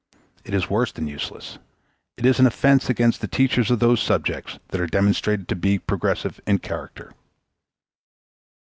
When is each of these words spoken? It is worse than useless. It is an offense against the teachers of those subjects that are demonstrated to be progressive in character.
It 0.43 0.55
is 0.55 0.67
worse 0.67 0.91
than 0.91 1.05
useless. 1.05 1.59
It 2.17 2.25
is 2.25 2.39
an 2.39 2.47
offense 2.47 2.89
against 2.89 3.21
the 3.21 3.27
teachers 3.27 3.69
of 3.69 3.77
those 3.77 4.01
subjects 4.01 4.57
that 4.69 4.81
are 4.81 4.87
demonstrated 4.87 5.47
to 5.49 5.55
be 5.55 5.77
progressive 5.77 6.41
in 6.47 6.57
character. 6.57 7.13